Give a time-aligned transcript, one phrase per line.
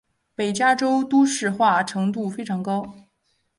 [0.33, 2.95] 北加州都市化程度非常高。